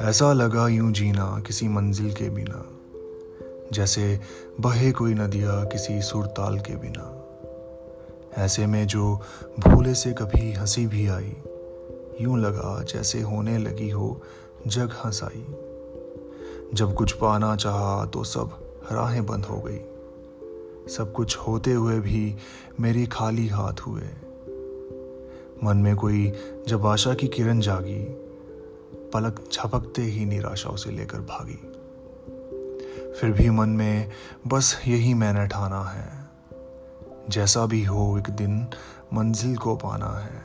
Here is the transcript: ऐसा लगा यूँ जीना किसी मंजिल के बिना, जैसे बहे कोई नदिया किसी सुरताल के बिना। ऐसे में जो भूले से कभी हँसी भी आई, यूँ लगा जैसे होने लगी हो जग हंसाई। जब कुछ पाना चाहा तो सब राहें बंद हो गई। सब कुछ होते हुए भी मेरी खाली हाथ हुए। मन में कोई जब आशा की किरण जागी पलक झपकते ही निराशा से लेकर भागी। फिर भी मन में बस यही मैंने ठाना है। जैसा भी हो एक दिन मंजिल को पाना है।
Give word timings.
ऐसा 0.00 0.32
लगा 0.32 0.68
यूँ 0.68 0.92
जीना 0.92 1.42
किसी 1.46 1.68
मंजिल 1.68 2.12
के 2.14 2.30
बिना, 2.30 2.64
जैसे 3.72 4.20
बहे 4.60 4.92
कोई 4.92 5.14
नदिया 5.14 5.64
किसी 5.64 6.02
सुरताल 6.02 6.58
के 6.58 6.76
बिना। 6.76 7.36
ऐसे 8.36 8.66
में 8.66 8.86
जो 8.86 9.20
भूले 9.60 9.94
से 9.94 10.12
कभी 10.12 10.52
हँसी 10.52 10.86
भी 10.86 11.06
आई, 11.06 11.36
यूँ 12.20 12.38
लगा 12.38 12.82
जैसे 12.82 13.20
होने 13.22 13.58
लगी 13.58 13.90
हो 13.90 14.22
जग 14.66 14.90
हंसाई। 15.04 15.46
जब 16.74 16.94
कुछ 16.94 17.12
पाना 17.12 17.56
चाहा 17.56 18.06
तो 18.06 18.24
सब 18.24 18.50
राहें 18.92 19.26
बंद 19.26 19.44
हो 19.44 19.64
गई। 19.66 19.80
सब 20.88 21.12
कुछ 21.12 21.36
होते 21.36 21.72
हुए 21.72 22.00
भी 22.00 22.36
मेरी 22.80 23.06
खाली 23.06 23.48
हाथ 23.48 23.80
हुए। 23.80 24.08
मन 25.64 25.76
में 25.76 25.96
कोई 25.96 26.32
जब 26.68 26.86
आशा 26.86 27.14
की 27.14 27.28
किरण 27.28 27.60
जागी 27.60 28.25
पलक 29.14 29.44
झपकते 29.52 30.02
ही 30.02 30.24
निराशा 30.24 30.76
से 30.76 30.90
लेकर 30.90 31.18
भागी। 31.18 31.72
फिर 33.20 33.32
भी 33.32 33.50
मन 33.50 33.68
में 33.68 34.10
बस 34.46 34.80
यही 34.88 35.14
मैंने 35.14 35.46
ठाना 35.46 35.82
है। 35.82 36.26
जैसा 37.30 37.66
भी 37.66 37.84
हो 37.84 38.18
एक 38.18 38.30
दिन 38.30 38.66
मंजिल 39.12 39.56
को 39.56 39.76
पाना 39.76 40.18
है। 40.18 40.42